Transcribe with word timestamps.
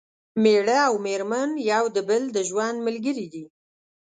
مېړه 0.43 0.77
او 0.87 0.93
مېرمن 1.05 1.49
یو 1.71 1.83
د 1.95 1.97
بل 2.09 2.23
د 2.35 2.37
ژوند 2.49 2.77
ملګري 2.87 3.27
دي 3.33 3.43